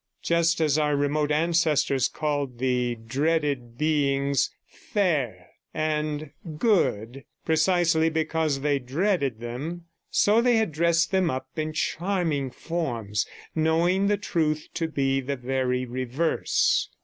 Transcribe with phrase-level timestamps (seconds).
[0.23, 8.79] Just as our remote ancestors called the dreaded beings 'fair' and 'good' precisely because they
[8.79, 14.87] dreaded them, so they had dressed them up in charming forms, knowing the truth to
[14.87, 16.89] be the very reverse.